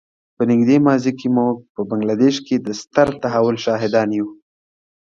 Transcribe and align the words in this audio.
په 0.37 0.43
نږدې 0.51 0.77
ماضي 0.87 1.11
کې 1.19 1.27
موږ 1.37 1.55
په 1.73 1.81
بنګله 1.89 2.15
دېش 2.23 2.35
کې 2.47 2.55
د 2.59 2.67
ستر 2.81 3.07
تحول 3.21 3.55
شاهدان 3.65 4.09
یو. 4.17 4.27